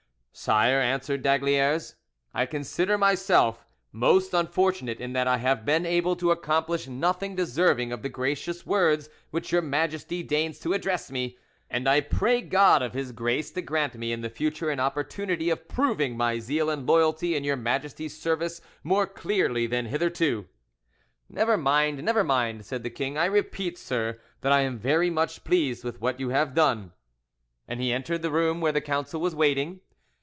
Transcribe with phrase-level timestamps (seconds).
[0.33, 1.97] "Sire," answered d'Aygaliers,
[2.33, 7.91] "I consider myself most unfortunate in that I have been able to accomplish nothing deserving
[7.91, 11.37] of the gracious words which your Majesty deigns to address me,
[11.69, 15.49] and I pray God of His grace to grant me in the future an opportunity
[15.49, 20.47] of proving my zeal and loyalty in your Majesty's service more clearly than hitherto."
[21.29, 23.17] "Never mind, never mind," said the king.
[23.17, 26.93] "I repeat, sir, that I am very much pleased with what you have done."
[27.67, 29.81] And he entered the room where the council was waiting.